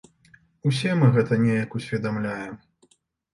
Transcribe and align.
Усе 0.69 0.95
мы 1.01 1.09
гэта 1.17 1.37
неяк 1.43 1.77
усведамляем. 1.81 2.57